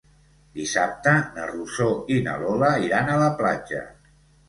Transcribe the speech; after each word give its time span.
Dissabte 0.59 1.13
na 1.35 1.45
Rosó 1.51 1.91
i 2.17 2.19
na 2.31 2.41
Lola 2.47 2.73
iran 2.89 3.15
a 3.19 3.23
la 3.29 3.33
platja. 3.45 3.89